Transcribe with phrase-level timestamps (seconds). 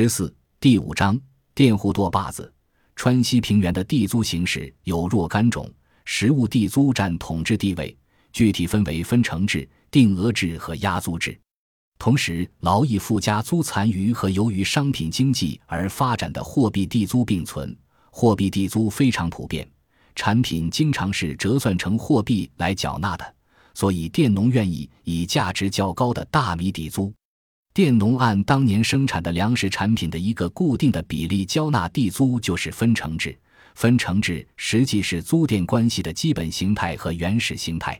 [0.00, 1.20] 十四第五章
[1.56, 2.54] 佃户垛把子。
[2.94, 5.68] 川西平原的地租形式有若干种，
[6.04, 7.98] 实物地租占统治地位，
[8.32, 11.36] 具体分为分成制、定额制和押租制。
[11.98, 17.76] 同时，劳役附加租残余和由于商品经济而发展的货币地租并存。
[18.12, 19.68] 货币地租非常普遍，
[20.14, 23.34] 产品经常是折算成货币来缴纳的，
[23.74, 27.12] 所以佃农愿意以价值较高的大米抵租。
[27.78, 33.38] 佃农按当年生产的粮食产品的一个固定的比例交纳地租，就是分成制。
[33.76, 37.96] 分成制实际是租佃关系的基本形态和原始形态。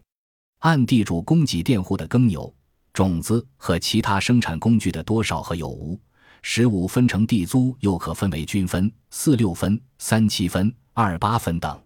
[0.63, 2.53] 按地主供给佃户的耕牛。
[2.93, 5.97] 种子和其他生产工具的多少和有无，
[6.43, 11.81] 十五分成地租又可分为均分、四六分、三七分、二八分等。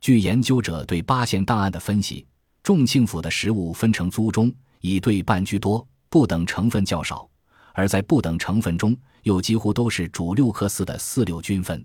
[0.00, 2.24] 据研究者对八县档案的分析，
[2.62, 5.84] 重庆府的十五分成租中以对半居多，
[6.14, 7.28] 不等成分较少；
[7.72, 11.84] 而在不等成分中，又几乎都是主六克四的四六均分。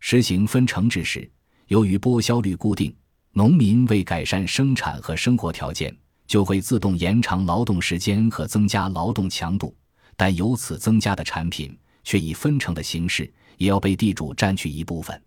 [0.00, 1.30] 实行分成制时，
[1.66, 2.96] 由于剥削率固定，
[3.32, 5.94] 农民为改善生产和生活条件。
[6.26, 9.76] 就会自动延长劳动时间和增加劳动强度，
[10.16, 15.22] 但由此增加的产品却以分成的形式，也要被地主占去一部分。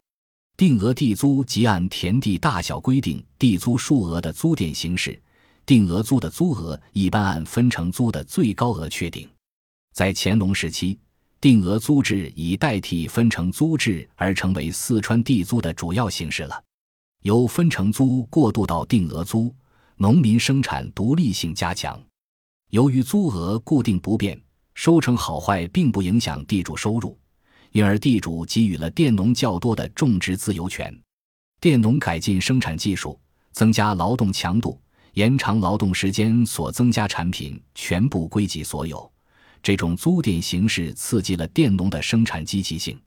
[0.58, 5.22] 定额地租即按田地大小规定地租数额的租佃形式，
[5.66, 9.30] 定额租的租额一般按分成租的最高额确定。
[9.94, 10.98] 在乾隆时期，
[11.40, 16.64] 定额租制已代替分成租制而成为四川地租的主要形式了。
[17.24, 19.54] 由分成租过渡到定额租。
[19.98, 22.04] 农民生产独立性加强，
[22.72, 24.42] 由于租额固定不变，
[24.74, 27.16] 收成好坏并不影响地主收入，
[27.72, 30.92] 因而地主给予了佃农较多的种植自由权。
[31.60, 33.20] 佃农改进生产技术，
[33.52, 34.82] 增加劳动强度，
[35.14, 39.12] 延长劳动时间所增加产品全部归己所有。
[39.64, 43.00] 这种租佃形式刺激了佃农的生产积极性。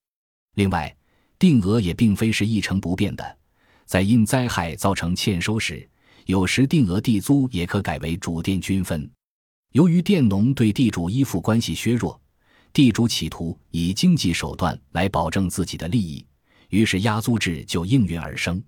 [0.55, 0.95] 另外，
[1.39, 3.39] 定额也并非是一成不变的，
[3.87, 5.89] 在因灾害造成欠收时。
[6.27, 9.11] 有时定额地租也可改为主佃均分。
[9.73, 12.19] 由于佃农对地主依附关系削弱，
[12.73, 16.25] 地主企图以经济手段来保证自己的利益，
[16.70, 18.63] 于是押租制就应运而生。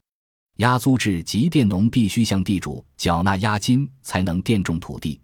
[0.56, 5.20] 押租制即佃农必须向地主缴纳押金才能佃种土地，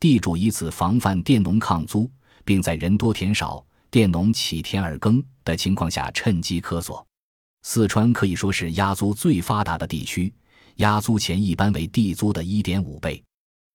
[0.00, 2.10] 地主以此防范佃农抗租，
[2.44, 7.06] 并在人多田少、佃农起田而耕的情况下趁机科索。
[7.62, 10.32] 四川可以说是押租最发达的地区。
[10.76, 13.22] 押租钱一般为地租的一点五倍，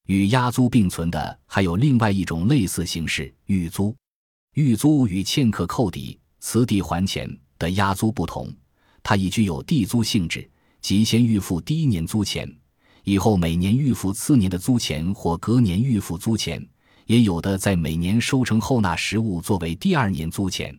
[0.08, 3.96] 与押租并存的还有另外一种类似形式——预租。
[4.56, 7.30] 预租与欠客扣抵、辞地还钱
[7.60, 8.52] 的押租不同，
[9.04, 10.50] 它已具有地租性质，
[10.88, 12.50] 即先预付第一年租钱，
[13.04, 16.66] 以后每年预付次年的租钱或隔年预付租钱，
[17.08, 20.74] 也有的在每年收成后纳实物作为第二年租钱。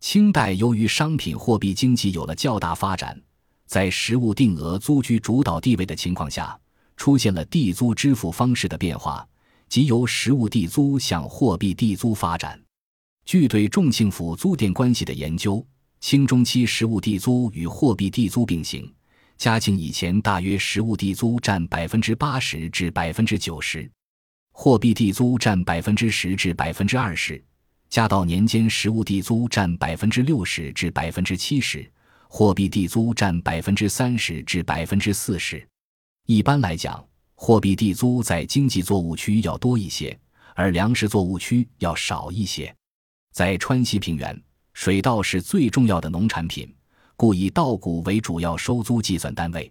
[0.00, 3.18] 清代由于商品货币经济有了较大发展。
[3.64, 6.54] 在实物定额租居主导地位的情况下，
[6.98, 9.26] 出现了地租支付方式的变化，
[9.70, 12.62] 即由实物地租向货币地租发展。
[13.24, 15.66] 据对重庆府租佃关系的研究，
[16.00, 18.86] 清中期实物地租与货币地租并行。
[19.38, 23.88] 嘉庆以前，大约实物地租占百分之八十至百分之九十，
[24.50, 27.40] 货币地租占百分之十至百分之二十。
[27.88, 31.88] 嘉道年间，实物地租占百分之六十至百分之七十。
[32.28, 35.64] 货币地租占百分之三十至百分之四十。
[36.26, 37.02] 一般来讲，
[37.36, 40.18] 货币地租在经济作物区要多一些，
[40.56, 42.74] 而粮食作物区要少一些。
[43.32, 46.74] 在川西平原，水稻是最重要的农产品，
[47.18, 49.68] 故以稻谷为主要收租计算单位。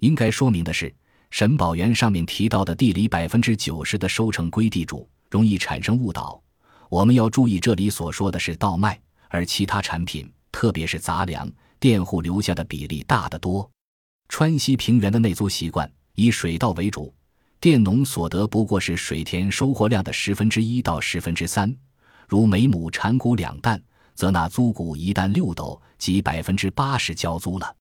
[0.00, 0.90] 应该说明的是，
[1.30, 6.42] 沈宝元上面提到的地里百分之九十的收成归地主，容易产生误导。
[6.88, 8.98] 我们要注意，这里所说的是稻麦，
[9.28, 11.46] 而其他产品，特别是杂粮。
[11.78, 13.70] 佃户留下的比例大得多。
[14.30, 17.12] 川西平原的内租习惯以水稻为主，
[17.60, 21.70] 佃农所得不过是水田收获量的十分之一到十分之三。
[22.26, 23.78] 如每亩产谷两担，
[24.18, 27.76] 则那租谷一担六斗，即百分之八十交租了。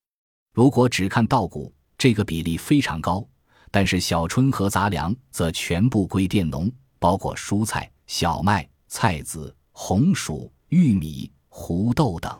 [0.53, 3.27] 如果只看稻谷，这个比例非常高，
[3.71, 12.31] 但是小春和杂粮则全部归佃农，包括蔬菜、小麦、菜籽、红薯、玉米、胡豆等。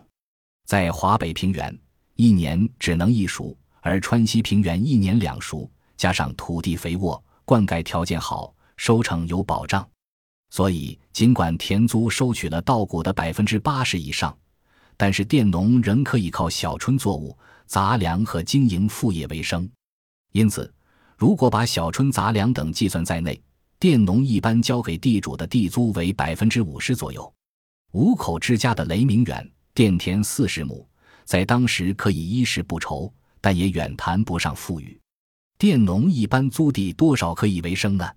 [0.68, 1.76] 在华北平原，
[2.14, 9.90] 一年只能一熟；而川西平原一年两熟，加上土地肥沃、灌溉条件好，收成有保障。
[10.50, 14.36] 所以，尽管田租收取了稻谷的百分之八十以上，
[14.96, 19.70] 但是佃农仍可以靠小春作物、杂粮和经营副业为生。
[20.32, 20.74] 因此，
[21.18, 23.40] 如果把小春、杂粮等计算在内，
[23.80, 27.32] 佃农一般交给地主的地租为百分之五十左右。
[27.92, 30.88] 五口之家的雷明远佃田四十亩，
[31.26, 33.12] 在当时可以衣食不愁，
[33.42, 35.00] 但也远谈不上富裕。
[35.60, 38.08] 佃农一般租地多少可以为生呢？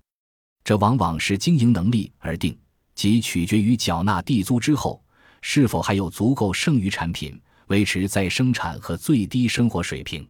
[0.63, 2.57] 这往往是经营能力而定，
[2.93, 5.03] 即取决于缴纳地租之后
[5.41, 10.27] 是否还有足够剩余产品维持再生产和最低生活水平。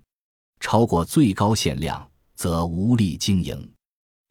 [0.60, 3.70] 超过最高限量，则无力经营。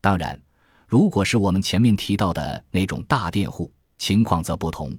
[0.01, 0.41] 当然，
[0.87, 4.97] 如果是我们前面提到的那种大佃户，情况则不同，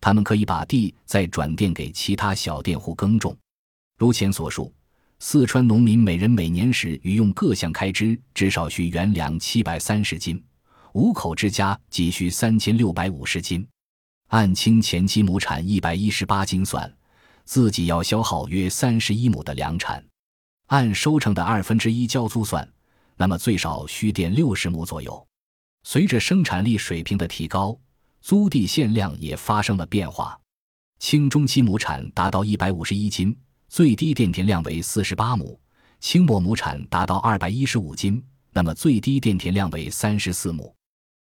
[0.00, 3.36] 他们可以把地再转佃给其他小佃户耕种。
[3.98, 4.72] 如前所述，
[5.22, 10.42] 四川农民每人每年时余用各项开支至少需原粮七百三十斤，
[10.94, 13.64] 五口之家急需三千六百五十斤。
[14.28, 16.90] 按清前期亩产一百一十八斤算，
[17.44, 20.02] 自己要消耗约三十一亩的粮产。
[20.68, 22.66] 按收成的二分之一交租算，
[23.18, 25.26] 那么最少需佃六十亩左右。
[25.82, 27.78] 随着生产力水平的提高，
[28.22, 30.40] 租地限量也发生了变化。
[30.98, 33.36] 清中期亩产达到一百五十一斤，
[33.70, 35.56] 最低佃田量为四十八亩；
[36.00, 38.20] 清末亩产达到二百一十五斤，
[38.52, 40.74] 那么最低佃田量为三十四亩。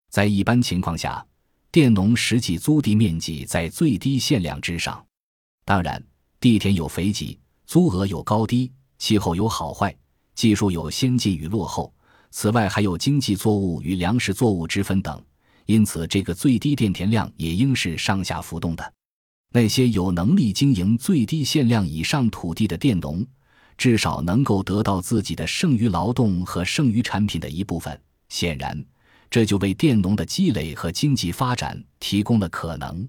[0.09, 1.23] 在一般情况下，
[1.71, 5.05] 佃农实际租地面积在最低限量之上。
[5.67, 6.03] 当然，
[6.41, 7.37] 地田有肥瘠，
[7.67, 8.73] 租额有高低。
[8.97, 9.95] 气候有好坏，
[10.35, 11.93] 技术有先进与落后，
[12.31, 15.23] 此外还有经济作物与粮食作物之分等，
[15.67, 18.93] 因此这个最低佃田量也应是上下浮动的。
[19.53, 23.27] 那些有能力经营最低限量以上土地的佃农，
[23.77, 27.99] 至少能够得到自己的剩余劳动和剩余产品的一部分。
[28.29, 28.85] 显然，
[29.31, 33.09] 这就为佃农的积累和经济发展提供了可能。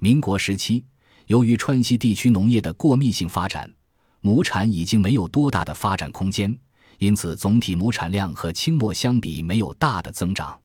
[0.00, 0.84] 民国时期，
[1.26, 3.72] 由于川西地区农业的过密性发展。
[4.20, 6.58] 亩产已经没有多大的发展空间，
[6.98, 10.60] 因此总体亩产量和清末相比没有大的增长。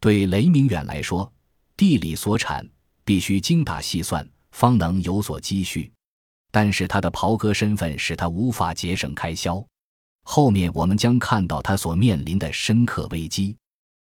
[0.00, 1.30] 对雷明远来说，
[1.76, 2.64] 地里所产
[3.04, 5.90] 必须精打细算，方能有所积蓄。
[6.52, 9.62] 但是他的袍哥身份使他无法节省开销。
[10.22, 13.56] 后面我们将看到他所面临的深刻危机。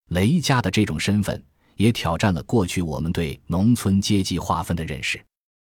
[0.08, 1.42] 雷家的这种身份
[1.76, 5.24] 也挑战了过去我们对农村阶级划分的认识。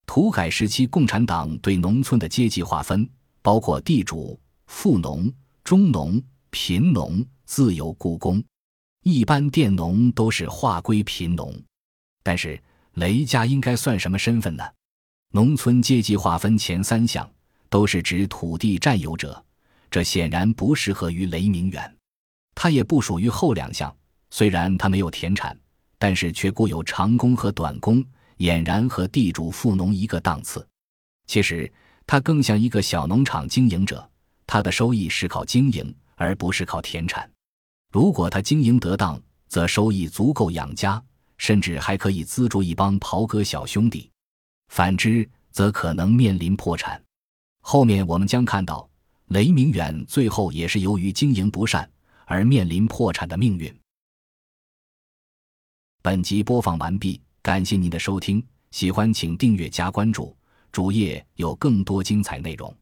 [0.07, 3.09] 土改时期，共产党对农村的阶级划分
[3.43, 5.31] 包括地主、富农、
[5.63, 8.43] 中农、贫农、自由雇工。
[9.03, 11.55] 一般佃农都是划归贫农，
[12.23, 12.59] 但是
[12.95, 14.65] 雷家应该算什么身份呢？
[15.31, 17.29] 农村阶级划分前三项
[17.69, 19.43] 都是指土地占有者，
[19.91, 21.97] 这显然不适合于雷明远。
[22.55, 23.95] 他也不属于后两项，
[24.31, 25.59] 虽然他没有田产，
[25.99, 28.05] 但是却雇有长工和短工。
[28.39, 30.67] 俨然和地主富农一个档次，
[31.29, 31.73] 其实
[32.05, 34.11] 他更像一个小农场经营者，
[34.49, 37.31] 他的收益是靠经营，而不是靠田产。
[37.93, 41.01] 如果他经营得当，则收益足够养家，
[41.43, 44.09] 甚至还可以资助一帮袍哥小兄弟；
[44.69, 47.03] 反之，则可能面临破产。
[47.63, 48.89] 后面我们将看到，
[49.27, 51.91] 雷明远最后也是由于经营不善
[52.27, 53.77] 而面临破产的命运。
[56.01, 57.21] 本集播放完毕。
[57.43, 58.41] 感谢您的收听，
[58.71, 60.37] 喜欢请订阅加关注，
[60.71, 62.73] 主页有更多精彩内容。